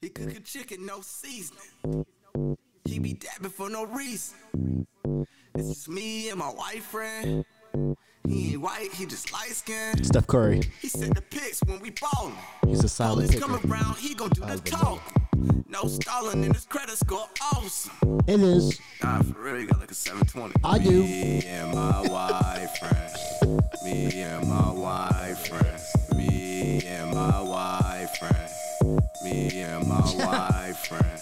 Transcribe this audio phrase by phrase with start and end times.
[0.00, 2.06] He cook a chicken, no seasoning.
[2.84, 4.86] He be dabbing for no reason.
[5.54, 7.44] It's just me and my white friend.
[8.26, 10.06] He ain't white, he just light skinned.
[10.06, 10.62] Steph Curry.
[10.80, 12.34] He sent the pics when we ballin'.
[12.66, 13.72] He's a solid Police come picker.
[13.72, 15.02] around, he gon' do the talk.
[15.68, 18.20] No stalling in his credit score, awesome.
[18.26, 18.80] It is.
[19.02, 20.54] Nah, for real, you got like a 720.
[20.64, 21.02] I do.
[21.02, 23.60] Me and my white friend.
[23.84, 25.80] Me and my white friend.
[26.16, 27.53] Me and my white
[29.34, 29.52] friend.
[29.52, 31.20] Me and my wife friend.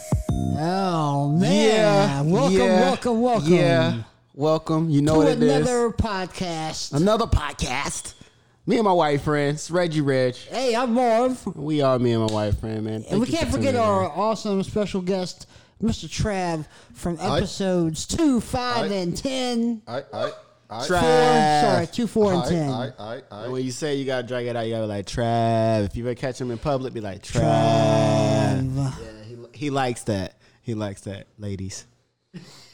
[0.58, 1.52] Oh man!
[1.52, 3.52] Yeah, welcome, welcome, welcome.
[3.52, 4.02] Yeah,
[4.34, 4.90] welcome.
[4.90, 5.52] You know to what it is.
[5.52, 6.92] another podcast.
[6.92, 8.14] Another podcast.
[8.66, 10.36] Me and my wife friends, Reggie Reg.
[10.36, 13.04] Hey, I'm Marv, We are me and my wife friend, man.
[13.10, 13.88] and we can't for forget tuning in.
[13.88, 15.48] our awesome special guest,
[15.82, 16.06] Mr.
[16.08, 17.38] Trav, from Aye.
[17.38, 18.94] episodes two, five, Aye.
[18.94, 19.82] and ten.
[19.88, 20.02] I,
[20.72, 21.60] I, I, Four, Trav.
[21.60, 22.70] sorry, two, four, and I, ten.
[22.70, 22.92] I,
[23.30, 25.84] I, And when you say you gotta drag it out, you gotta be like Trav.
[25.84, 27.42] If you ever catch him in public, be like Trav.
[27.42, 28.74] Trav.
[28.76, 30.38] Yeah, he, he likes that.
[30.62, 31.84] He likes that, ladies.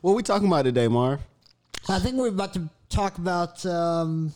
[0.00, 1.20] what we talking about today, Marv?
[1.88, 4.32] I think we're about to talk about um,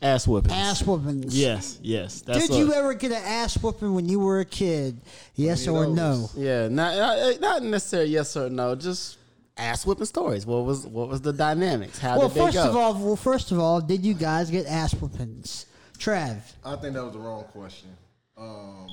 [0.00, 0.52] Ass whoopings.
[0.52, 1.38] ass whoopings.
[1.38, 2.20] Yes, yes.
[2.22, 5.00] That's Did what- you ever get an ass whooping when you were a kid?
[5.34, 6.30] Yes or no?
[6.36, 9.18] Yeah, not not- not necessarily yes or no, just
[9.56, 10.44] ass whipping stories.
[10.46, 11.98] What was what was the dynamics?
[11.98, 12.68] How Well, did they first go?
[12.70, 15.66] of all, well, first of all, did you guys get ass whoopings?
[15.98, 17.88] Trav, I think that was the wrong question.
[18.36, 18.88] Um,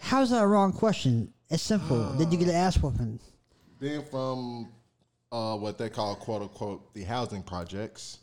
[0.00, 1.32] how's that a wrong question?
[1.48, 2.12] It's simple.
[2.14, 3.20] did you get an ass whooping?
[3.78, 4.68] being from
[5.32, 8.18] uh, what they call "quote unquote" the housing projects,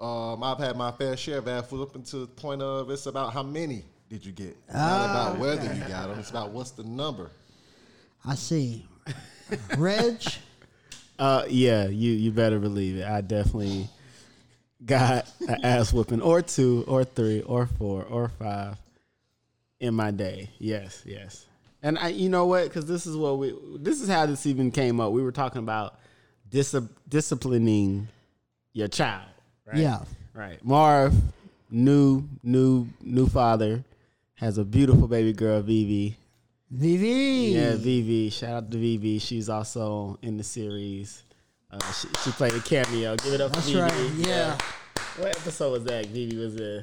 [0.00, 3.32] um, I've had my fair share of ass whooping to the point of it's about
[3.32, 6.18] how many did you get, not Ah, about whether you got them.
[6.18, 7.30] It's about what's the number.
[8.24, 8.86] I see.
[9.76, 10.22] Reg,
[11.18, 13.06] Uh, yeah, you you better believe it.
[13.06, 13.88] I definitely
[14.84, 18.76] got an ass whooping or two or three or four or five
[19.80, 20.50] in my day.
[20.58, 21.46] Yes, yes.
[21.82, 22.64] And I, you know what?
[22.64, 23.54] Because this is what we.
[23.78, 25.12] This is how this even came up.
[25.12, 25.98] We were talking about
[26.48, 26.74] dis-
[27.08, 28.08] disciplining
[28.72, 29.28] your child.
[29.66, 29.78] Right?
[29.78, 30.00] yeah.
[30.34, 30.64] Right.
[30.64, 31.14] Marv,
[31.70, 33.84] new new new father,
[34.34, 36.16] has a beautiful baby girl, Vivi.
[36.74, 37.52] Vivi.
[37.54, 38.30] Yeah, Vivi.
[38.30, 39.18] Shout out to Vivi.
[39.18, 41.22] She's also in the series.
[41.70, 43.14] Uh, she, she played a cameo.
[43.16, 44.22] Give it up That's for Vivi.
[44.22, 44.26] right.
[44.28, 44.58] Yeah.
[45.18, 46.06] What episode was that?
[46.06, 46.82] Vivi was in.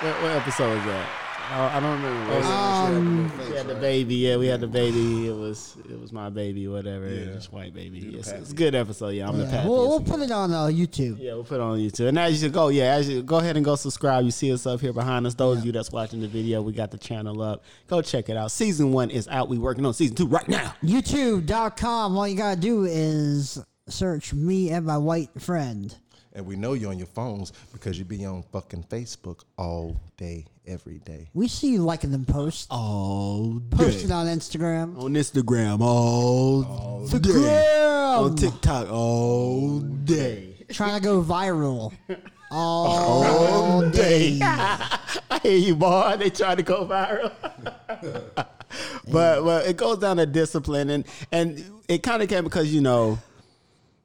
[0.00, 1.08] What, what episode was that?
[1.52, 2.34] Oh, I don't remember.
[2.36, 4.14] What Um, we had the baby.
[4.14, 5.26] Yeah, we had the baby.
[5.26, 6.68] It was it was my baby.
[6.68, 7.06] Whatever.
[7.06, 7.98] It's white baby.
[7.98, 9.08] Yes, it's a good episode.
[9.10, 9.50] Yeah, I'm the Yeah.
[9.50, 9.68] Pappy.
[9.68, 11.18] We'll, we'll put it on uh, YouTube.
[11.18, 12.06] yeah, we'll put it on YouTube.
[12.06, 14.24] And as you go, yeah, as you go ahead and go subscribe.
[14.24, 15.34] You see us up here behind us.
[15.34, 17.64] Those of you that's watching the video, we got the channel up.
[17.88, 18.52] Go check it out.
[18.52, 19.48] Season one is out.
[19.48, 20.76] We working on season two right now.
[20.84, 22.16] YouTube.com.
[22.16, 23.58] All you got to do is
[23.88, 25.96] search me and my white friend.
[26.32, 30.46] And we know you're on your phones because you be on fucking Facebook all day,
[30.66, 31.28] every day.
[31.34, 32.68] We see you liking them posts.
[32.70, 34.96] All Posting on Instagram.
[35.02, 37.18] on Instagram all, day.
[37.18, 38.18] Instagram.
[38.18, 40.64] On TikTok all day.
[40.70, 41.92] Trying to go viral.
[42.52, 44.38] All day.
[44.42, 46.16] I hear you, boy.
[46.18, 47.30] They try to go viral.
[49.08, 52.80] but but it goes down to discipline and and it kind of came because you
[52.80, 53.18] know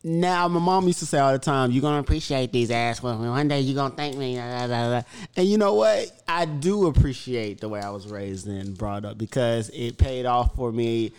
[0.05, 3.27] now my mom used to say all the time you're gonna appreciate these ass women
[3.27, 5.03] one day you're gonna thank me and
[5.37, 9.69] you know what i do appreciate the way i was raised and brought up because
[9.69, 11.11] it paid off for me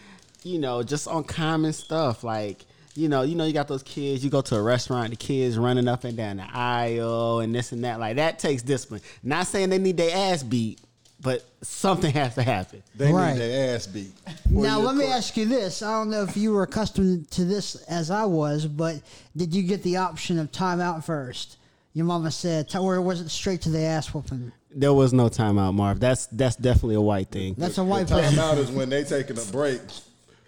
[0.45, 2.65] you know just on common stuff like
[2.97, 4.25] you know, you know, you got those kids.
[4.25, 7.73] You go to a restaurant, the kids running up and down the aisle and this
[7.73, 8.01] and that.
[8.01, 9.03] Like that takes discipline.
[9.23, 10.81] Not saying they need their ass beat,
[11.21, 12.83] but something has to happen.
[12.95, 13.33] They Right.
[13.33, 14.13] need their ass beat.
[14.51, 15.83] Now, let me ask you this.
[15.83, 19.01] I don't know if you were accustomed to this as I was, but
[19.37, 21.57] did you get the option of timeout first?
[21.95, 24.53] Your mama said, t- or was it straight to the ass whooping?
[24.71, 25.99] There was no timeout, Marv.
[26.01, 27.55] That's that's definitely a white thing.
[27.57, 28.35] That's a white person.
[28.39, 29.81] Timeout is when they taking a break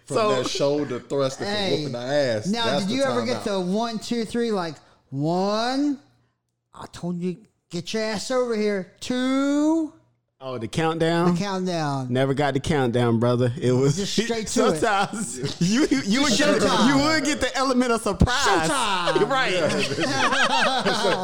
[0.05, 2.47] from So- that shoulder thrusting Hey, from whooping the ass.
[2.47, 3.45] Now, That's did you ever get timeout.
[3.45, 4.53] the one, two, three?
[4.53, 4.75] Like
[5.09, 5.99] one,
[6.75, 7.39] I told you
[7.71, 8.93] get your ass over here.
[9.01, 9.95] Two,
[10.41, 11.35] Oh, the countdown.
[11.35, 12.13] The countdown.
[12.13, 13.53] Never got the countdown, brother.
[13.61, 14.77] It was Just straight to it.
[14.79, 16.89] sometimes you you, you would get Showtime.
[16.89, 18.69] you would get the element of surprise.
[18.69, 19.29] Showtime.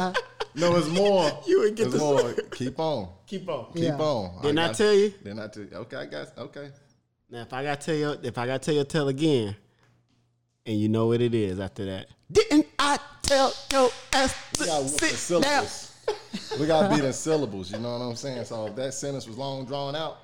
[0.05, 0.15] right?
[0.57, 1.29] No, it's more.
[1.45, 2.33] You would get it's the- more.
[2.51, 3.09] Keep on.
[3.27, 3.73] Keep on.
[3.73, 3.97] Keep Yeah.
[3.97, 4.41] on.
[4.41, 5.09] Didn't I got- tell you?
[5.09, 5.69] Didn't I tell you?
[5.73, 6.37] Okay, I got.
[6.37, 6.69] Okay.
[7.29, 9.53] Now, if I got to tell you, if I got to tell you, tell again,
[10.65, 12.07] and you know what it is after that.
[12.31, 15.65] Didn't I tell your ass to We got the sit down?
[16.07, 16.57] Syllables.
[16.59, 17.71] we got beat in syllables.
[17.71, 18.45] You know what I'm saying?
[18.45, 20.17] So if that sentence was long drawn out,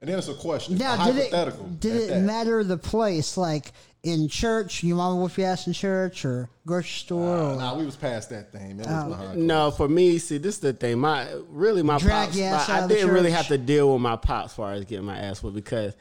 [0.00, 0.76] And then it's a question.
[0.78, 1.64] Now, a did it hypothetical.
[1.80, 2.22] did it that.
[2.22, 3.36] matter the place?
[3.36, 3.72] Like
[4.02, 7.38] in church, your mama whoop your ass in church or grocery store?
[7.38, 8.80] or, Nah, we was past that thing.
[8.80, 9.32] It Oh.
[9.36, 10.98] No, for me, see, this is the thing.
[10.98, 12.40] My really, my Drag pops.
[12.40, 15.04] ass like, I didn't really have to deal with my pops as far as getting
[15.06, 15.94] my ass whooped because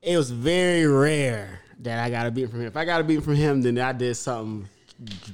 [0.00, 2.66] it was very rare that I got a beat from him.
[2.68, 4.68] If I got a beat from him, then I did something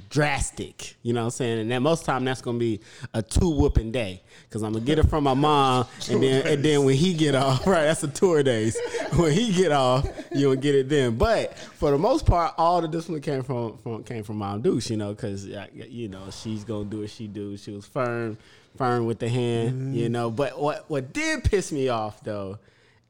[0.09, 0.95] drastic.
[1.03, 1.59] You know what I'm saying?
[1.59, 2.79] And that most time that's gonna be
[3.13, 6.63] a two whooping day because I'm gonna get it from my mom, and then and
[6.63, 7.83] then when he get off, right?
[7.83, 8.77] That's the tour days.
[9.15, 11.17] When he get off, you'll get it then.
[11.17, 14.89] But for the most part, all the discipline came from, from came from Mom Deuce.
[14.89, 17.57] You know, because you know she's gonna do what she do.
[17.57, 18.37] She was firm,
[18.77, 19.95] firm with the hand.
[19.95, 22.59] You know, but what what did piss me off though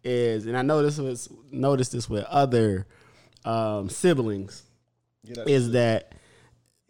[0.04, 2.88] is, and I know this was noticed this with other
[3.46, 4.64] um, siblings
[5.46, 6.14] is that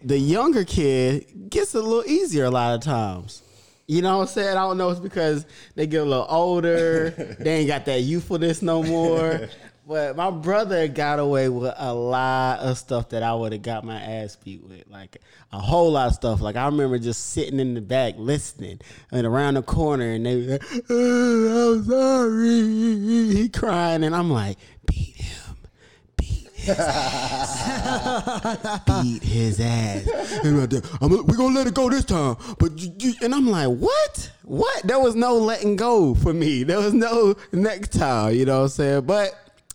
[0.01, 3.43] the younger kid gets a little easier a lot of times.
[3.87, 4.57] You know what I'm saying?
[4.57, 4.89] I don't know.
[4.89, 5.45] It's because
[5.75, 7.09] they get a little older.
[7.39, 9.47] they ain't got that youthfulness no more.
[9.87, 13.85] But my brother got away with a lot of stuff that I would have got
[13.85, 14.83] my ass beat with.
[14.89, 15.21] Like
[15.53, 16.41] a whole lot of stuff.
[16.41, 18.81] Like I remember just sitting in the back listening
[19.13, 23.35] and around the corner and they were like, oh, I'm sorry.
[23.37, 25.15] He crying and I'm like, beat
[28.85, 30.07] Beat his ass.
[30.43, 32.37] And right there, I'm, we're gonna let it go this time.
[32.59, 34.31] But you, you- and I'm like, what?
[34.43, 34.83] What?
[34.83, 36.63] There was no letting go for me.
[36.63, 38.33] There was no next time.
[38.35, 39.01] You know what I'm saying?
[39.05, 39.31] But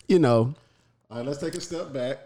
[0.09, 0.55] you know,
[1.11, 2.19] All right, let's take a step back.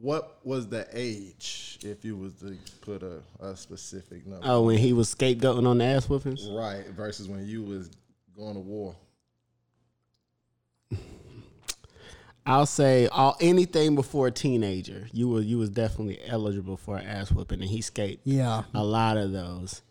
[0.00, 4.44] What was the age, if you was to put a, a specific number?
[4.46, 6.46] oh, when he was scapegoating on the ass whoopings.
[6.48, 7.90] Right, versus when you was
[8.36, 8.96] going to war.
[12.44, 17.06] I'll say all anything before a teenager, you were you was definitely eligible for an
[17.06, 18.64] ass whooping, and he escaped Yeah.
[18.74, 19.82] a lot of those.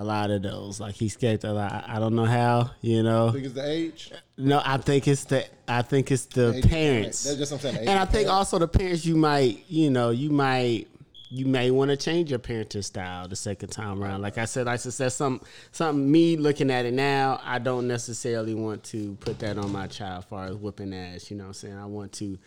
[0.00, 1.84] A lot of those, like he escaped a lot.
[1.88, 3.28] I don't know how, you know.
[3.28, 4.12] I think it's the age.
[4.36, 7.24] No, I think it's the I think it's the Age of parents.
[7.24, 7.88] That's just what I'm saying.
[7.88, 8.28] and I think parent.
[8.30, 10.86] also the parents you might, you know, you might
[11.30, 14.22] you may want to change your parenting style the second time around.
[14.22, 15.40] Like I said, I said, some
[15.72, 19.86] something me looking at it now, I don't necessarily want to put that on my
[19.86, 21.78] child as far as whipping ass, you know what I'm saying?
[21.78, 22.38] I want to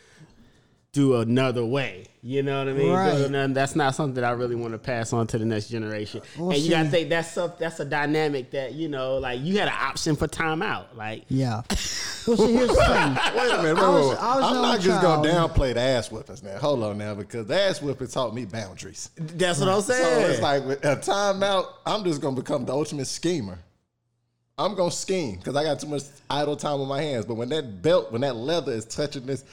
[0.93, 2.05] do another way.
[2.21, 2.91] You know what I mean?
[2.91, 3.17] Right.
[3.17, 5.69] Do another- that's not something that I really want to pass on to the next
[5.69, 6.21] generation.
[6.37, 9.57] Well, and you gotta think that's some, that's a dynamic that, you know, like you
[9.57, 10.95] had an option for timeout.
[10.95, 11.61] Like Yeah.
[12.27, 13.17] Well, see, here's the thing.
[13.37, 14.17] Wait a minute, wait, I was- wait, wait.
[14.19, 15.25] I was I'm not just child.
[15.25, 16.57] gonna downplay the ass whippings now.
[16.59, 19.09] Hold on now, because the ass whipping taught me boundaries.
[19.15, 20.03] that's what I'm saying.
[20.03, 20.31] So saying.
[20.31, 23.57] it's like a timeout, I'm just gonna become the ultimate schemer.
[24.57, 27.25] I'm gonna scheme because I got too much idle time on my hands.
[27.25, 29.43] But when that belt, when that leather is touching this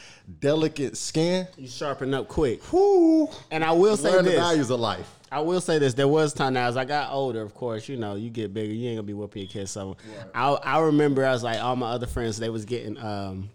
[0.40, 2.60] delicate skin, you sharpen up quick.
[2.72, 4.40] whoo, And I will say learn the this.
[4.40, 5.08] values of life.
[5.30, 5.94] I will say this.
[5.94, 8.72] There was time now as I got older, of course, you know, you get bigger,
[8.72, 9.70] you ain't gonna be whooping your kids.
[9.70, 9.96] So
[10.34, 13.48] I I remember I was like all my other friends, they was getting um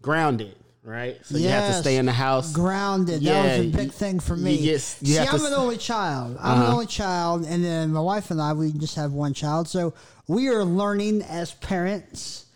[0.00, 1.18] grounded, right?
[1.24, 2.52] So you have to stay in the house.
[2.52, 3.22] Grounded.
[3.22, 4.56] Yeah, that was a big thing for you me.
[4.58, 5.62] get- you See, I'm an s- Uh-huh.
[5.62, 6.36] only child.
[6.40, 9.68] I'm an only child, and then my wife and I, we just have one child.
[9.68, 9.94] So
[10.28, 12.46] we are learning as parents,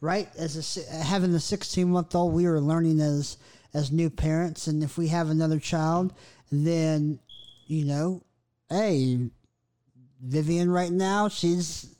[0.00, 0.28] right?
[0.38, 3.36] As a, having a 16 month old, we are learning as
[3.74, 4.66] as new parents.
[4.68, 6.14] And if we have another child,
[6.50, 7.18] then
[7.66, 8.22] you know,
[8.70, 9.28] hey,
[10.22, 11.92] Vivian, right now she's.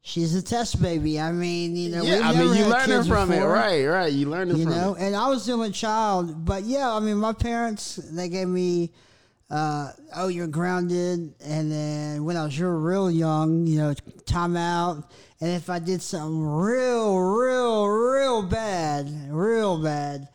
[0.00, 1.20] She's a test baby.
[1.20, 3.84] I mean, you know, yeah, I mean you learning from it, right?
[3.84, 5.02] Right, you learning you from know it.
[5.02, 8.90] and i was the only child but yeah i mean my parents they gave me
[9.50, 13.94] uh, oh you're grounded and then when i was real young you know
[14.26, 15.10] time out
[15.40, 20.28] and if i did something real real real bad real bad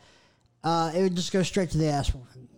[0.64, 2.48] uh, it would just go straight to the ass whooping.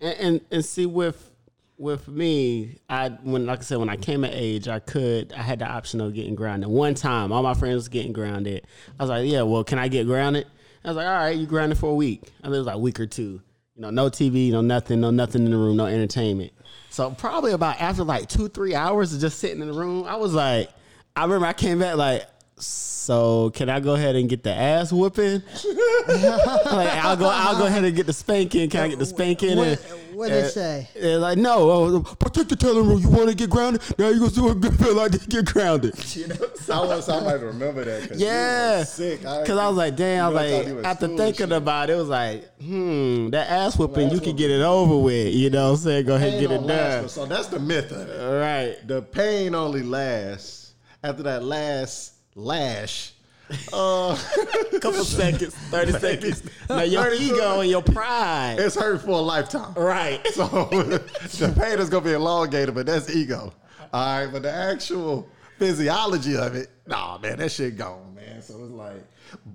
[0.00, 1.30] And, and and see with
[1.76, 5.42] with me, I when like I said, when I came of age, I could I
[5.42, 6.68] had the option of getting grounded.
[6.68, 8.64] One time, all my friends was getting grounded.
[8.98, 10.46] I was like, yeah, well, can I get grounded?
[10.84, 12.30] I was like, all right, you grounded for a week.
[12.42, 13.42] And it was like a week or two.
[13.78, 16.50] You know, no TV, no nothing, no nothing in the room, no entertainment.
[16.90, 20.16] So probably about after like two, three hours of just sitting in the room, I
[20.16, 20.68] was like,
[21.14, 22.26] I remember I came back like,
[22.60, 25.42] so can I go ahead and get the ass whooping?
[26.08, 26.24] like
[27.04, 28.68] I'll go, I'll go ahead and get the spanking.
[28.70, 29.56] Can I get the spanking?
[29.56, 29.78] What- and,
[30.18, 30.88] what'd they say?
[31.00, 33.00] and like, no, uh, protect the telling room.
[33.00, 33.82] You want to get grounded?
[33.98, 35.94] Now you gonna see what good feel like to get grounded.
[36.18, 36.34] You know?
[36.72, 38.08] I want somebody to remember that.
[38.08, 39.20] 'cause you Yeah, sick.
[39.20, 41.08] because I was like, damn, I you was know, I thought you like, was after
[41.08, 41.52] thinking shit.
[41.52, 44.96] about it, it was like, hmm, that ass whooping, Ass you can get it over
[44.98, 45.32] with.
[45.34, 46.06] You know what I'm saying?
[46.06, 47.02] Go ahead and get it don't last done.
[47.04, 48.20] for- So that's the myth of it.
[48.20, 48.76] All right.
[48.86, 50.72] The pain only lasts
[51.04, 53.12] after that last lash.
[53.72, 54.14] Uh,
[54.80, 56.42] Couple seconds, 30 seconds.
[56.68, 58.56] Now your ego and your pride.
[58.58, 59.72] it's hurt for a lifetime.
[59.74, 60.24] Right.
[60.28, 63.52] So the pain is gonna be elongated, but that's ego.
[63.92, 65.28] All right, but the actual
[65.58, 68.42] physiology of it, nah, man, that shit gone, man.
[68.42, 69.02] So it's like,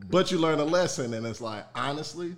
[0.10, 2.36] but you learn a lesson, and it's like, honestly,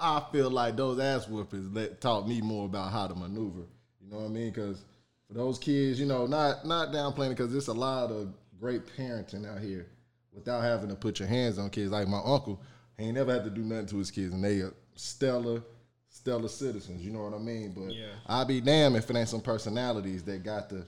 [0.00, 3.66] I feel like those ass whoopers that taught me more about how to maneuver.
[4.02, 4.50] You know what I mean?
[4.50, 4.82] Because
[5.28, 9.46] for those kids, you know, not not downplaying because there's a lot of great parenting
[9.50, 9.86] out here
[10.32, 11.90] without having to put your hands on kids.
[11.90, 12.60] Like my uncle,
[12.98, 15.62] he ain't never had to do nothing to his kids, and they are stellar,
[16.10, 17.04] stellar citizens.
[17.04, 17.72] You know what I mean?
[17.72, 18.06] But Yeah.
[18.26, 20.84] I'd be damned if it ain't some personalities that got to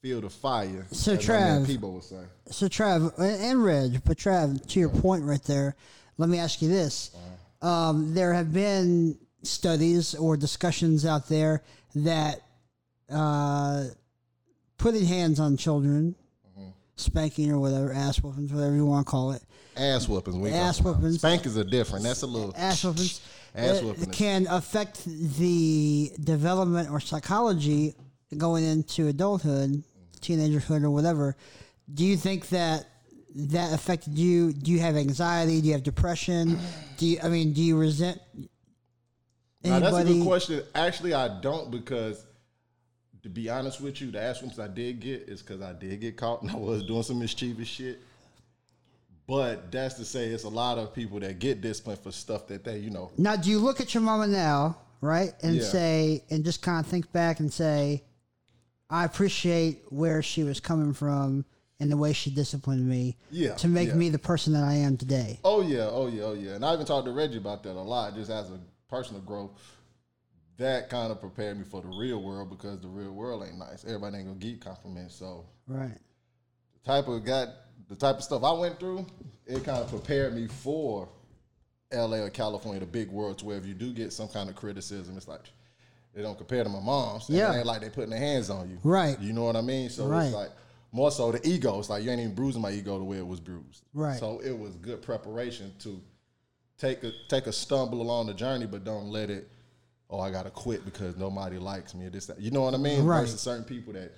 [0.00, 0.86] feel the fire.
[0.90, 2.22] So, as Trav- People would say.
[2.50, 5.76] So Trav and Reg, but Trav, to your point right there,
[6.18, 7.10] let me ask you this:
[7.60, 11.62] um, there have been studies or discussions out there
[11.94, 12.40] that
[13.12, 13.84] uh,
[14.78, 16.14] putting hands on children,
[16.96, 19.42] spanking or whatever, ass whoopings, whatever you want to call it,
[19.76, 20.36] Ass whoopings.
[20.36, 21.16] We Ass whoopings.
[21.18, 22.04] Spankings are different.
[22.04, 22.52] That's a little.
[22.56, 23.20] ass whoopings,
[23.54, 27.94] Ass whooping is- can affect the development or psychology
[28.36, 29.82] going into adulthood,
[30.20, 31.36] teenagerhood, or whatever.
[31.92, 32.86] Do you think that
[33.34, 34.52] that affected you?
[34.52, 35.60] Do you have anxiety?
[35.60, 36.58] Do you have depression?
[36.98, 37.18] Do you?
[37.22, 38.20] I mean, do you resent
[39.64, 40.62] Now, that's a good question.
[40.74, 42.26] Actually, I don't because,
[43.22, 46.00] to be honest with you, the ass whoopings I did get is because I did
[46.00, 48.00] get caught and I was doing some mischievous shit.
[49.28, 52.64] But that's to say, it's a lot of people that get disciplined for stuff that
[52.64, 55.62] they, you know, Now, do you look at your mama now, right, and Yeah.
[55.62, 58.02] say, and just kind of think back and say,
[58.90, 61.44] I appreciate where she was coming from
[61.78, 63.94] and the way she disciplined me Yeah, to make yeah.
[63.94, 65.38] me the person that I am today.
[65.44, 66.52] Oh yeah, oh yeah, oh yeah.
[66.54, 68.58] And I even talked to Reggie about that a lot, just as a
[68.90, 69.52] personal growth.
[70.58, 73.84] That kind of prepared me for the real world because the real world ain't nice.
[73.84, 75.14] Everybody ain't gonna give compliments.
[75.14, 75.98] So Right.
[76.74, 77.48] the type of got
[77.88, 79.06] the type of stuff I went through,
[79.46, 81.08] it kind of prepared me for
[81.90, 84.56] LA or California, the big world, to where if you do get some kind of
[84.56, 85.42] criticism, it's like
[86.14, 87.28] they don't compare to my mom's.
[87.28, 87.52] Yeah.
[87.52, 88.78] it ain't like they putting their hands on you.
[88.84, 89.18] Right.
[89.20, 89.88] You know what I mean?
[89.90, 90.26] So Right.
[90.26, 90.50] it's like
[90.92, 91.78] more so the ego.
[91.78, 93.84] It's like you ain't even bruising my ego the way it was bruised.
[93.94, 94.18] Right.
[94.18, 96.00] So it was good preparation to
[96.78, 99.48] take a take a stumble along the journey, but don't let it.
[100.12, 102.26] Oh, I gotta quit because nobody likes me or this.
[102.26, 102.38] That.
[102.40, 103.04] You know what I mean?
[103.04, 103.22] Right.
[103.22, 104.12] Versus certain people that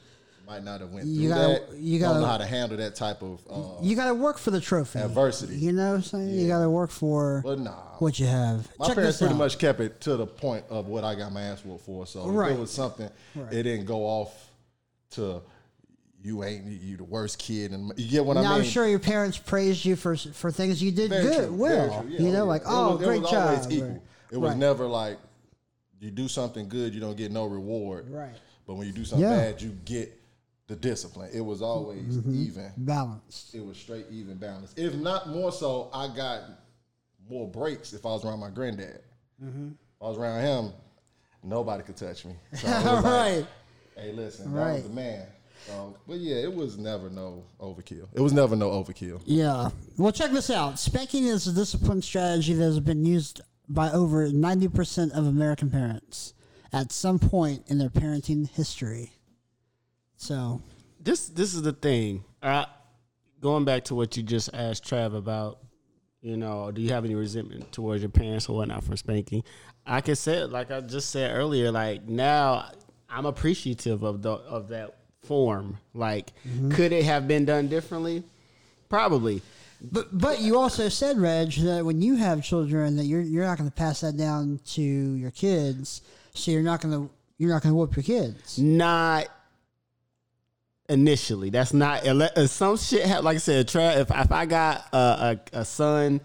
[0.46, 1.78] might not have went through You gotta- that.
[1.78, 3.40] you don't know how to handle that type of.
[3.48, 4.98] Uh, You got to work for the trophy.
[4.98, 5.56] Adversity.
[5.56, 6.28] You know what I'm saying?
[6.30, 7.70] You got to work for but nah,
[8.00, 8.68] what you have.
[8.78, 9.38] my Check parents pretty out.
[9.38, 12.06] much kept it to the point of what I got my ass whooped for.
[12.06, 12.52] So if Right.
[12.52, 13.08] it was something,
[13.50, 14.50] it didn't go off
[15.12, 15.40] to
[16.22, 18.52] you ain't you the worst kid, and you get what Now, I mean.
[18.52, 22.00] I'm sure your parents praised you for for things you did Very good, true, well.
[22.02, 22.10] true.
[22.10, 22.42] Yeah, you know, yeah.
[22.42, 23.66] like oh, was- great job.
[23.70, 23.88] equal.
[23.88, 24.00] Right.
[24.32, 24.58] It was Right.
[24.58, 25.18] never like
[26.04, 28.08] you do something good, you don't get no reward.
[28.10, 28.34] Right.
[28.66, 29.36] But when you do something Yeah.
[29.36, 30.12] bad, you get
[30.66, 31.30] the discipline.
[31.32, 32.42] It was always Mm-hmm.
[32.42, 32.72] even.
[32.78, 33.54] balanced.
[33.54, 34.72] It was straight even balance.
[34.76, 36.42] If not more so, I got
[37.28, 39.00] more breaks if I was around my granddad.
[39.42, 39.68] Mm-hmm.
[39.68, 40.72] If I was around him,
[41.42, 42.34] nobody could touch me.
[42.56, 43.46] So it was like,
[43.96, 44.72] hey, listen, that Right.
[44.74, 45.26] was the man.
[45.66, 48.06] So, but yeah, it was never no overkill.
[48.12, 49.22] It was never no overkill.
[49.24, 49.70] Yeah.
[49.96, 50.78] Well, check this out.
[50.78, 56.34] Spanking is a discipline strategy that has been used by over 90% of American parents
[56.72, 59.12] at some point in their parenting history.
[60.16, 60.60] So,
[61.00, 62.24] this this is the thing.
[62.42, 62.64] Uh,
[63.40, 65.58] going back to what you just asked Trav about,
[66.20, 69.44] you know, do you have any resentment towards your parents or whatnot for spanking?
[69.86, 72.70] I can say, like I just said earlier, like now
[73.08, 75.78] I'm appreciative of the of that form.
[75.92, 76.32] Like,
[76.72, 78.24] could it have been done differently?
[78.88, 79.42] Probably.
[79.92, 83.58] But but you also said, Reg, that when you have children, that you're you're not
[83.58, 86.02] going to pass that down to your kids.
[86.34, 88.58] So you're not going to you're not going to whoop your kids.
[88.58, 89.26] Not
[90.88, 91.50] initially.
[91.50, 93.06] That's not uh, some shit.
[93.06, 93.70] ha- Like I said.
[93.74, 96.20] If if I got a, a, a son,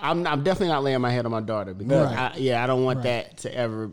[0.00, 2.32] I'm I'm definitely not laying my head on my daughter because Right.
[2.34, 3.90] I, yeah, I don't want that to ever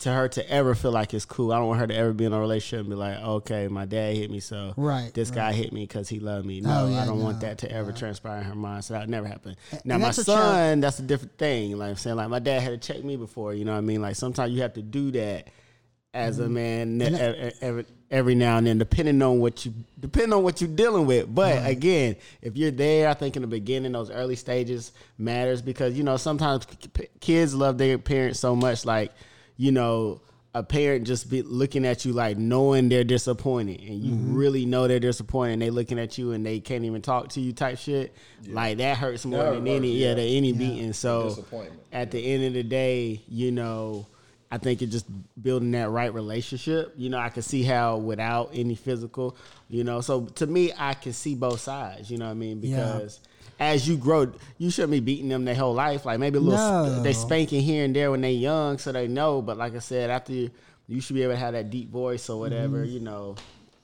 [0.00, 1.52] to her to ever feel like it's cool.
[1.52, 3.84] I don't want her to ever be in a relationship and be like, okay, my
[3.84, 6.60] dad hit me, so Right, this guy hit me because he loved me.
[6.60, 8.84] No, Oh, yeah, I don't want that to ever transpire in her mind.
[8.84, 9.56] So that would never happen.
[9.84, 11.76] Now and my son, child- that's a different thing.
[11.78, 13.54] Like I'm saying, like my dad had to check me before.
[13.54, 14.00] You know what I mean?
[14.02, 15.48] Like sometimes you have to do that
[16.12, 16.44] as Mm-hmm.
[16.44, 20.60] a man e- every, every now and then, depending on what you depending on what
[20.62, 21.32] you're dealing with.
[21.32, 25.94] But again, if you're there, I think in the beginning, those early stages matters because
[25.96, 26.66] you know sometimes
[27.20, 29.12] kids love their parents so much, like
[29.60, 30.20] you know.
[30.52, 34.34] A parent just be looking at you like knowing they're disappointed, and you Mm-hmm.
[34.34, 37.40] really know they're disappointed, and they looking at you and they can't even talk to
[37.40, 38.12] you, type shit.
[38.48, 40.14] Like that hurts more That than any yeah, yeah.
[40.14, 40.92] than any beating.
[40.92, 41.36] So
[41.92, 44.08] at the end of the day, you know,
[44.50, 45.06] I think it's just
[45.40, 46.94] building that right relationship.
[46.96, 49.36] You know, I can see how without any physical,
[49.68, 52.10] you know, so to me, I can see both sides.
[52.10, 52.60] You know what I mean?
[52.60, 52.94] Yeah.
[52.94, 53.20] Because
[53.58, 56.04] as you grow, you shouldn't be beating them their whole life.
[56.04, 57.02] Like maybe a little, No.
[57.02, 59.42] they spanking here and there when they young, so they know.
[59.42, 60.50] But like I said, after you,
[60.88, 62.78] you should be able to have that deep voice or whatever.
[62.84, 62.92] Mm-hmm.
[62.92, 63.36] You know,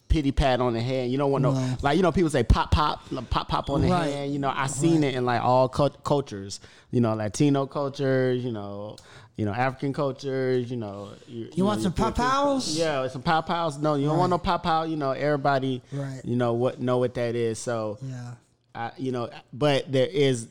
[0.09, 1.11] pity pat on the hand.
[1.13, 3.83] You don't want no like you know people say pop pop like, pop pop on
[3.83, 4.11] the Right.
[4.13, 4.33] hand.
[4.33, 6.61] You know I seen it in like all cult- cultures.
[6.91, 8.45] You know Latino cultures.
[8.45, 8.97] You know
[9.37, 10.71] you know African cultures.
[10.71, 12.79] You know you, You want know, some pop pow-pows?
[12.79, 13.79] Yeah, some pow pows.
[13.79, 14.85] No, you don't want no pop pow.
[14.85, 15.83] You know everybody.
[15.93, 16.21] Right.
[16.25, 17.59] You know what know what that is.
[17.59, 18.33] So Yeah.
[18.77, 20.49] I, you know, but there is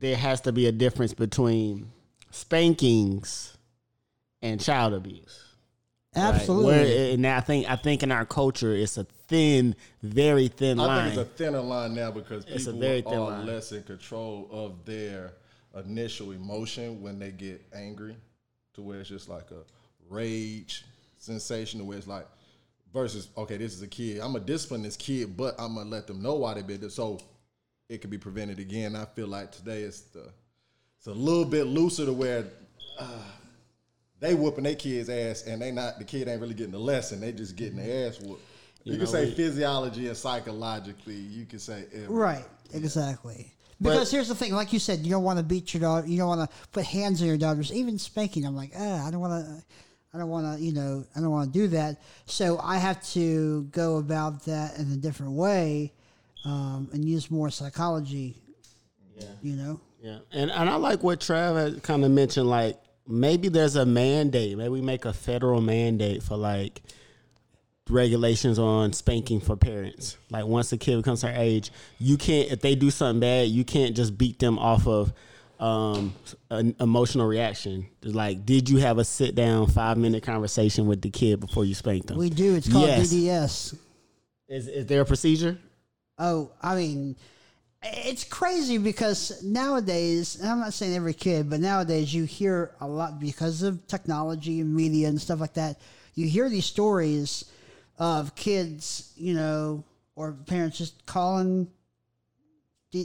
[0.00, 1.90] there has to be a difference between
[2.30, 3.56] spankings
[4.42, 5.44] and child abuse.
[6.16, 6.34] Right?
[6.34, 6.66] Absolutely.
[6.66, 10.86] Where, and I think I think in our culture it's a thin, very thin I
[10.86, 11.10] line.
[11.10, 13.46] think it's a thinner line now because It's a people very thin are line.
[13.46, 15.34] less in control of their
[15.84, 18.16] initial emotion when they get angry,
[18.74, 19.62] to where it's just like a
[20.08, 20.84] rage
[21.18, 22.26] sensation, to where it's like
[22.94, 24.20] versus okay, this is a kid.
[24.20, 26.92] I'm gonna discipline this kid, but I'm gonna let them know why they did it,
[26.92, 27.18] so
[27.88, 28.94] it can be prevented again.
[28.94, 30.28] I feel like today it's the
[30.98, 32.44] it's a little bit looser to where
[32.98, 33.06] uh,
[34.20, 37.20] they whooping their kids' ass, and they not the kid ain't really getting the lesson.
[37.20, 38.42] They just getting their ass whooped.
[38.84, 41.14] You, You can say we- physiologically and psychologically.
[41.14, 42.10] You can say everything.
[42.10, 42.44] Right.
[42.74, 43.54] Exactly.
[43.80, 46.04] Because here's the thing, like you said, you don't want to beat your daughter.
[46.08, 47.72] You don't want to put hands on your daughters.
[47.72, 49.62] Even spanking, I'm like, ah, I don't want to.
[50.12, 52.00] I don't want to, you know, I don't want to do that.
[52.26, 55.92] So I have to go about that in a different way,
[56.44, 58.36] um, and use more psychology.
[59.16, 59.24] Yeah.
[59.42, 59.80] You know.
[60.00, 62.48] Yeah, and and I like what Trav kind of mentioned.
[62.48, 64.56] Like maybe there's a mandate.
[64.56, 66.82] Maybe we make a federal mandate for like
[67.90, 70.16] regulations on spanking for parents.
[70.30, 73.64] Like once a kid becomes their age, you can't if they do something bad, you
[73.64, 75.12] can't just beat them off of
[75.58, 76.14] um
[76.50, 77.88] an emotional reaction.
[78.04, 81.74] Like, did you have a sit down five minute conversation with the kid before you
[81.74, 82.18] spanked them?
[82.18, 82.54] We do.
[82.54, 83.12] It's called Yes.
[83.12, 83.78] DDS.
[84.48, 85.58] Is is there a procedure?
[86.18, 87.16] Oh, I mean,
[87.82, 93.20] it's crazy because nowadays, I'm not saying every kid, but nowadays you hear a lot
[93.20, 95.78] because of technology and media and stuff like that.
[96.14, 97.44] You hear these stories
[97.98, 99.84] of kids, you know,
[100.16, 101.68] or parents just calling,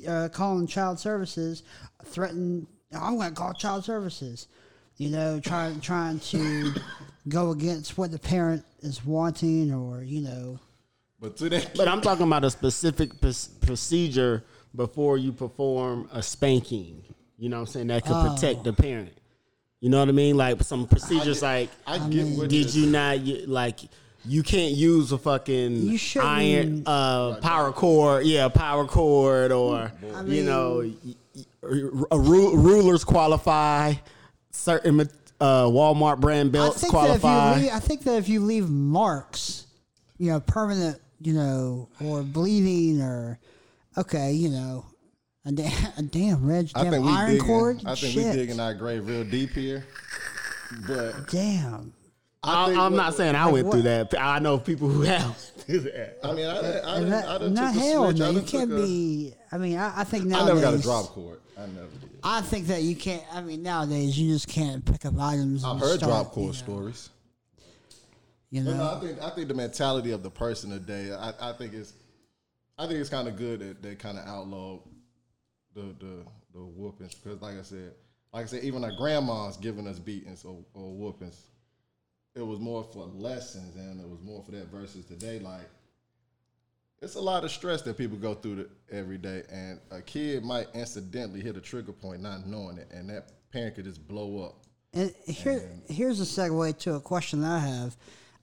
[0.08, 1.62] uh, calling child services,
[2.06, 2.66] threaten.
[2.92, 4.48] I'm going to call child services.
[4.98, 6.72] You know, trying trying to
[7.28, 10.60] go against what the parent is wanting, or you know,
[11.24, 13.30] But to that, But I'm talking about a specific pr-
[13.66, 14.44] procedure
[14.76, 17.02] before you perform a spanking.
[17.38, 17.88] You know what I'm saying?
[17.88, 19.14] That could protect the parent.
[19.80, 20.36] You know what I mean?
[20.36, 23.80] Like some procedures like I get what did you're you not you, like
[24.26, 29.92] you can't use a fucking You shouldn't- iron uh power cord, yeah, power cord or
[30.26, 31.46] you know y- y-
[32.12, 33.94] a ru- rulers qualify
[34.52, 35.00] certain
[35.40, 37.56] uh Walmart brand I belts think that if qualify.
[37.56, 39.68] you leave, I think that if you leave marks,
[40.18, 43.40] you know, permanent, you know, or bleeding, or
[43.98, 44.86] okay, you know,
[45.46, 47.82] a, da- a damn red, I damn think we iron digging, cord.
[47.86, 48.26] I think shit.
[48.26, 49.86] we digging our grave real deep here.
[50.88, 51.94] But Damn.
[52.44, 54.14] I, think I'm what- not saying I like went through that.
[54.20, 55.38] I know people who have.
[55.70, 55.72] I
[56.34, 58.18] mean, I, I, I, And that- I done not took hell, switch.
[58.20, 58.26] no.
[58.28, 59.34] I You can't a- be.
[59.52, 60.48] I mean, I, I think I nowadays.
[60.48, 61.40] never got a drop cord.
[61.58, 62.10] I never did.
[62.24, 63.24] I think that you can't.
[63.32, 65.64] I mean, nowadays you just can't pick up items.
[65.64, 67.10] I've heard start, drop cord you know, stories.
[68.54, 71.12] You know, no, I think I think the mentality of the person today.
[71.12, 71.94] I, I think it's
[72.78, 74.82] I think it's kind of good that they kind of outlawed
[75.74, 77.94] the the the whoopings because, like I said,
[78.32, 81.48] like I said, even our grandmas giving us beatings or, or whoopings.
[82.36, 85.40] It was more for lessons and it was more for that versus today.
[85.40, 85.68] Like
[87.02, 90.44] it's a lot of stress that people go through the, every day, and a kid
[90.44, 94.44] might incidentally hit a trigger point not knowing it, and that parent could just blow
[94.44, 94.58] up.
[94.94, 97.98] And here, here's a segue to a question that I have.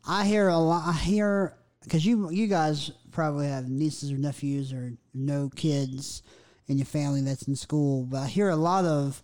[0.07, 0.87] I hear a lot.
[0.89, 6.23] I hear because you you guys probably have nieces or nephews or no kids
[6.69, 9.23] in your family that's in school, but I hear a lot of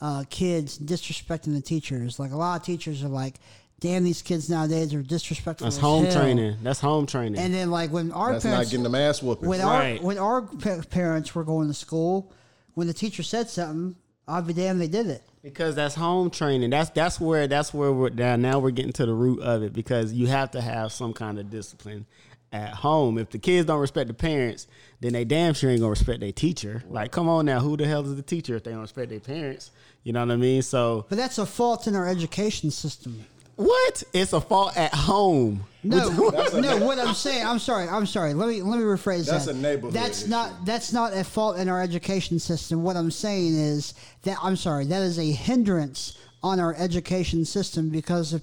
[0.00, 2.18] uh, kids disrespecting the teachers.
[2.18, 3.36] Like a lot of teachers are like,
[3.80, 6.56] "Damn, these kids nowadays are disrespectful." That's as home hell." training.
[6.62, 7.38] That's home training.
[7.40, 9.48] And then like when our That's not getting them ass whooping.
[9.48, 9.98] when Right.
[9.98, 12.32] our when our pa- parents were going to school,
[12.74, 15.22] when the teacher said something, I'll be damned they did it.
[15.42, 16.70] because that's home training.
[16.70, 18.36] That's that's where that's where we're now.
[18.36, 21.38] Now we're getting to the root of it because you have to have some kind
[21.38, 22.06] of discipline
[22.52, 23.18] at home.
[23.18, 24.66] If the kids don't respect the parents,
[25.00, 26.82] then they damn sure ain't gonna respect their teacher.
[26.88, 29.20] Like, come on now, who the hell is the teacher if they don't respect their
[29.20, 29.70] parents?
[30.04, 30.62] You know what I mean?
[30.62, 33.26] So But that's a fault in our education system.
[33.56, 34.02] What?
[34.12, 35.64] It's a fault at home.
[35.82, 36.78] No, That's a- no.
[36.84, 38.32] What I'm saying, I'm sorry, I'm sorry.
[38.32, 39.32] Let me let me rephrase That's that.
[39.32, 40.30] That's a neighborhood That's issue.
[40.30, 42.82] not that's not a fault in our education system.
[42.82, 44.86] What I'm saying is that I'm sorry.
[44.86, 48.42] That is a hindrance on our education system because if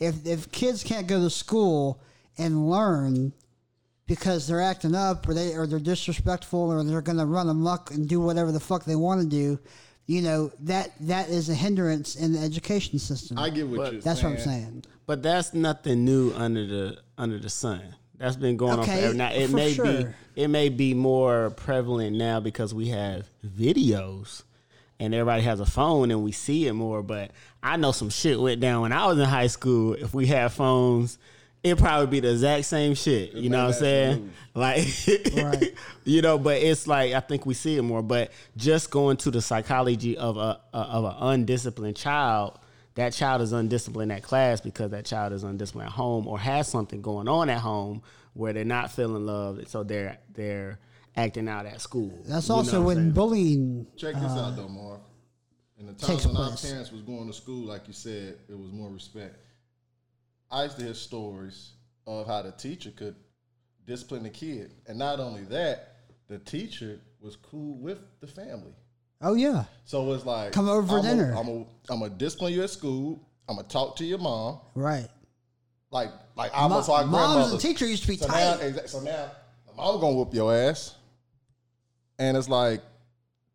[0.00, 2.00] if, if kids can't go to school
[2.38, 3.32] and learn
[4.08, 7.92] because they're acting up or they or they're disrespectful or they're going to run amok
[7.92, 9.58] and do whatever the fuck they want to do,
[10.10, 13.38] you know that that is a hindrance in the education system.
[13.38, 14.32] I get what But you're that's saying.
[14.34, 14.84] what I'm saying.
[15.06, 17.94] But that's nothing new under the under the sun.
[18.18, 19.14] That's been going on Okay, forever.
[19.14, 24.42] Now it for may be it may be more prevalent now because we have videos
[24.98, 27.04] and everybody has a phone and we see it more.
[27.04, 27.30] But
[27.62, 29.94] I know some shit went down when I was in high school.
[29.94, 31.18] If we had phones,
[31.62, 33.32] it'd probably be the exact same shit.
[33.34, 34.32] You know what I'm saying?
[34.54, 34.86] Like,
[35.36, 35.74] Right.
[36.04, 36.38] you know.
[36.38, 38.02] But it's like I think we see it more.
[38.02, 42.58] But just going to the psychology of a, a of an undisciplined child.
[42.96, 46.66] That child is undisciplined at class because that child is undisciplined at home or has
[46.68, 48.02] something going on at home
[48.34, 50.78] where they're not feeling loved, so they're they're
[51.16, 52.18] acting out at school.
[52.26, 53.10] That's You also when saying?
[53.12, 53.86] bullying.
[53.96, 55.00] Check this out though, Marv.
[55.78, 58.36] In the Uh, takes times when our parents was going to school, like you said,
[58.48, 59.36] it was more respect.
[60.50, 61.72] I used to hear stories
[62.06, 63.14] of how the teacher could
[63.86, 65.96] discipline the kid, and not only that,
[66.28, 68.74] the teacher was cool with the family.
[69.22, 71.32] Oh yeah, So it's like Come over for I'm dinner.
[71.32, 71.58] A, I'm a,
[71.90, 73.20] I'm gonna discipline you at school.
[73.48, 75.08] I'm gonna talk to your mom, right.
[75.90, 77.62] like like almost Mo- our moms and grandmothers.
[77.62, 78.60] teacher used to be so tight.
[78.74, 79.30] Now, so now,
[79.78, 80.94] I'm gonna whoop your ass,
[82.18, 82.80] and it's like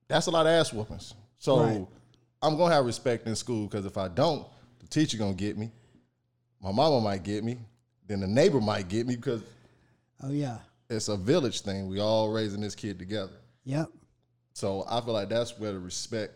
[0.07, 1.13] that's a lot of ass whoopings.
[1.39, 1.87] So Right.
[2.41, 4.45] I'm gonna have respect in school because if I don't,
[4.79, 5.71] the teacher gonna get me.
[6.65, 7.57] My mama might get me.
[8.07, 9.43] Then the neighbor might get me because
[10.23, 10.57] Oh yeah.
[10.89, 11.87] it's a village thing.
[11.87, 13.33] We all raising this kid together.
[13.65, 13.89] Yep.
[14.53, 16.33] So I feel like that's where the respect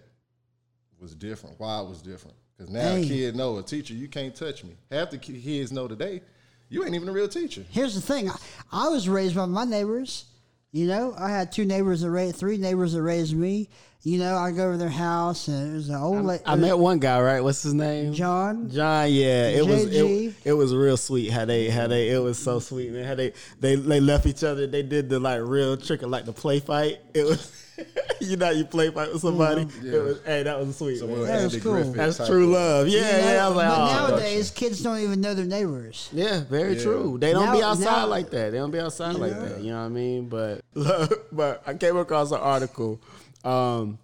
[1.00, 1.60] was different.
[1.60, 2.36] Why it was different.
[2.56, 3.04] Because now Hey.
[3.04, 4.76] a kid know a teacher, you can't touch me.
[4.92, 6.22] Half the kids know today,
[6.70, 7.66] you ain't even a real teacher.
[7.72, 8.30] Here's the thing.
[8.30, 8.36] I,
[8.72, 10.26] I was raised by my neighbors.
[10.72, 13.70] You know, I had two neighbors that raised, three neighbors that raised me.
[14.02, 16.42] You know, I go over their house and it was an old lady.
[16.46, 17.42] I met one guy, right?
[17.44, 18.14] What's his name?
[18.14, 18.70] John.
[18.70, 22.40] John, yeah, it was it, it was real sweet how they how they it was
[22.40, 25.76] so sweet man how they they they left each other they did the like real
[25.76, 27.52] trick of like the play fight it was
[28.22, 29.86] you know you play fight with somebody mm-hmm.
[29.86, 29.94] Yeah.
[29.96, 31.20] it was hey that was sweet So man.
[31.20, 31.74] we're That was cool.
[31.74, 34.52] Griffith that's true of- love yeah You know, yeah I was like but oh nowadays,
[34.52, 36.10] kids don't even know their neighbors.
[36.14, 36.84] yeah very Yeah.
[36.84, 39.72] true they don't be outside now- like that they don't be outside like that you
[39.72, 43.00] know what I mean but look but I came across an article
[43.44, 44.00] um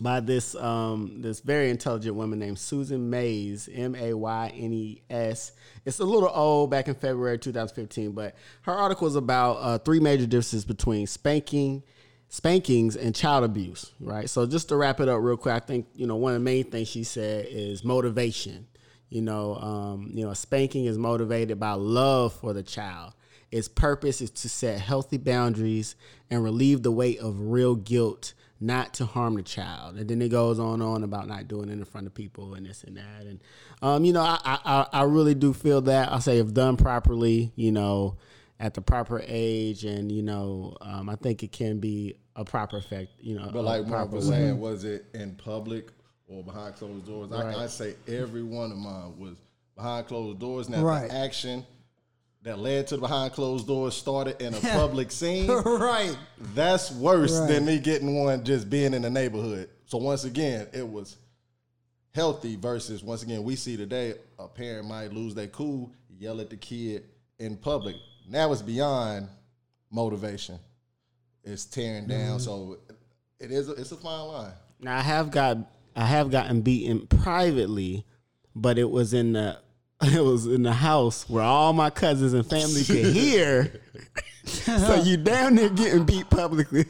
[0.00, 5.02] by this um this very intelligent woman named Susan Maynes, M A Y N E
[5.10, 5.52] S.
[5.84, 10.00] It's a little old, back in February 2015, but her article is about uh, three
[10.00, 11.82] major differences between spanking,
[12.28, 13.92] spankings, and child abuse.
[14.00, 14.28] Right.
[14.28, 16.44] So just to wrap it up real quick, I think you know one of the
[16.44, 18.66] main things she said is motivation.
[19.10, 23.12] You know, um, you know, spanking is motivated by love for the child.
[23.50, 25.96] Its purpose is to set healthy boundaries
[26.30, 29.96] and relieve the weight of real guilt, not to harm the child.
[29.96, 32.54] And then it goes on and on about not doing it in front of people
[32.54, 33.26] and this and that.
[33.26, 33.40] And
[33.82, 36.12] um, you know, I, I I really do feel that.
[36.12, 38.18] I say if done properly, you know,
[38.58, 42.76] at the proper age, and you know, um, I think it can be a proper
[42.76, 43.12] effect.
[43.20, 45.88] You know, But like Marv proper was saying, was it in public
[46.28, 47.30] or behind closed doors?
[47.30, 47.56] Right.
[47.56, 49.34] I, I say every one of mine was
[49.74, 50.68] behind closed doors.
[50.68, 51.08] Now Right.
[51.08, 51.64] the action
[52.42, 55.48] that led to the behind closed doors started in a public scene.
[55.50, 56.16] right.
[56.54, 57.48] That's worse Right.
[57.48, 59.68] than me getting one just being in the neighborhood.
[59.86, 61.16] So once again, it was
[62.14, 66.50] healthy versus once again we see today a parent might lose their cool, yell at
[66.50, 67.04] the kid
[67.38, 67.96] in public.
[68.28, 69.28] Now it's beyond
[69.90, 70.58] motivation.
[71.44, 72.38] It's tearing down.
[72.38, 72.38] Mm-hmm.
[72.38, 72.78] So
[73.38, 73.68] it is.
[73.68, 74.52] A, it's a fine line.
[74.80, 75.58] Now I have got
[75.96, 78.04] I have gotten beaten privately,
[78.54, 79.58] but it was in the
[80.02, 83.80] it was in the house where all my cousins and family could hear.
[84.44, 86.86] so you down there getting beat publicly.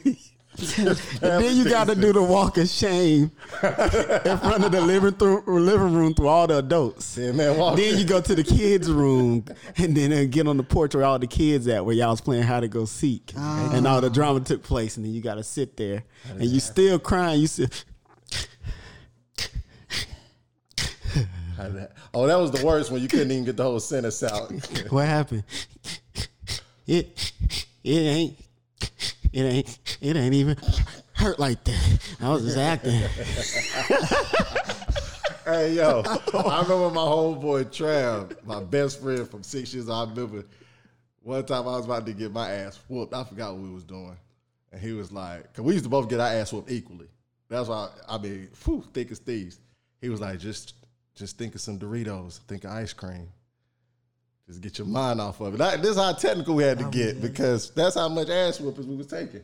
[0.77, 3.31] and then you got to do the walk of shame
[3.63, 7.17] in front of the living through living room through all the adults.
[7.17, 7.57] Yeah, man.
[7.57, 9.45] Walk Then you go to the kids' room
[9.77, 12.21] and then uh, get on the porch where all the kids at, where y'all was
[12.21, 14.97] playing how to go seek, and all the drama took place.
[14.97, 17.41] And then you got to sit there, and you still crying.
[17.41, 17.85] You sit.
[21.13, 23.79] How did that- Oh, that was the worst when you couldn't even get the whole
[23.79, 24.51] sentence out.
[24.91, 25.43] What happened?
[26.87, 27.33] It
[27.83, 28.39] it ain't
[29.33, 30.57] it ain't it ain't even
[31.13, 31.99] hurt like that.
[32.19, 33.01] I was just acting.
[35.43, 39.89] Hey yo, I remember my homeboy Trav, my best friend from six years.
[39.89, 40.45] I remember
[41.23, 43.13] one time I was about to get my ass whooped.
[43.13, 44.15] I forgot what we was doing,
[44.71, 47.07] and he was like, "Cause we used to both get our ass whooped equally."
[47.49, 49.59] That's why I mean, whew, thick as thieves.
[49.99, 50.75] He was like, "Just,
[51.15, 52.39] just think of some Doritos.
[52.47, 53.29] Think of ice cream.
[54.47, 56.87] Just get your mind off of it." That- this is how technical we had to
[56.87, 59.41] oh, get because that's how much ass whoopings we was taking.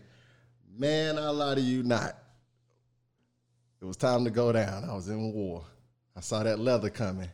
[0.77, 2.17] Man, I lie to you not.
[3.81, 4.89] It was time to go down.
[4.89, 5.63] I was in war.
[6.15, 7.29] I saw that leather coming.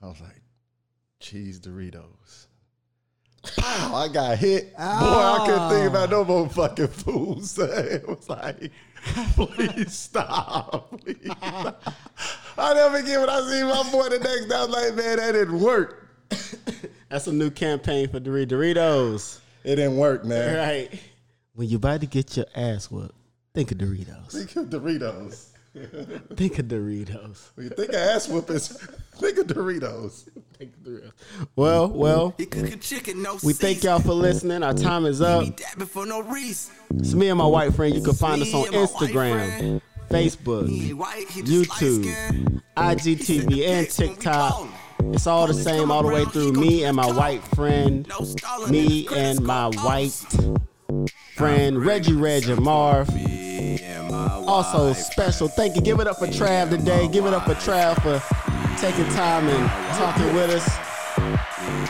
[0.00, 0.42] I was like,
[1.20, 2.46] cheese Doritos.
[3.56, 3.94] Pow!
[3.94, 4.74] I got hit.
[4.76, 7.58] Boy, I couldn't think about no more fucking fools.
[7.58, 8.70] it was like,
[9.34, 11.00] please stop.
[11.00, 11.94] Please stop.
[12.56, 14.54] I never forget when I see my boy the next day.
[14.54, 16.08] I was like, man, that didn't work.
[17.08, 18.48] That's a new campaign for Doritos.
[18.48, 19.40] Doritos.
[19.64, 20.56] It didn't work, man.
[20.56, 21.00] Right.
[21.54, 23.14] When you're about to get your ass whooped,
[23.54, 24.32] think of Doritos.
[24.32, 25.46] Think of Doritos.
[26.36, 27.50] Think of Doritos.
[27.56, 28.68] When you think of ass whoopings,
[29.16, 30.28] think of Doritos.
[30.56, 31.12] Think of Doritos.
[31.56, 34.62] Well, well, He cook a chicken, no we thank y'all for listening.
[34.62, 35.42] Our time is up.
[35.42, 36.74] He dabbing for no reason.
[36.96, 37.94] It's me and my white friend.
[37.94, 39.82] You can find us on Me my white Instagram, friend.
[40.08, 42.62] Facebook, He ain't white, he just YouTube.
[42.76, 44.68] IGTV, and TikTok.
[45.12, 46.52] It's all the same all the way through.
[46.52, 50.24] Me and my white friend, No stalling in me and my white
[51.36, 53.12] friend Reggie Reg and Marv.
[53.14, 55.48] Me and my Also special.
[55.48, 55.82] Thank you.
[55.82, 57.08] Give it up for Trav today.
[57.08, 60.68] Give it up for Trav for taking time and talking with us.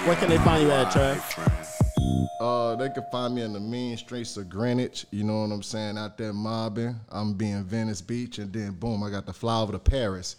[0.07, 1.34] Where can they find you at, Trav?
[2.45, 5.07] Uh, they can find me in the mean streets of Greenwich.
[5.11, 5.97] You know what I'm saying?
[5.97, 6.95] Out there mobbing.
[7.09, 10.37] I'm being Venice Beach, and then boom, I got the fly over to Paris.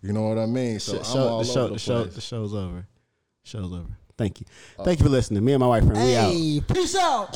[0.00, 0.78] You know what I mean?
[0.78, 2.14] So Sh- I'm show- all the show, over the the show, place.
[2.14, 2.86] the show's over.
[3.42, 3.88] Show's over.
[4.16, 4.46] Thank you.
[4.84, 5.44] Thank you for listening.
[5.44, 6.68] Me and my white friend, we out.
[6.74, 7.34] Peace out.